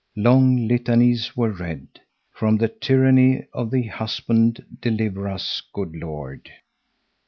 [0.15, 1.87] Long litanies were read.
[2.31, 6.49] From the tyranny of the husband deliver us, good Lord!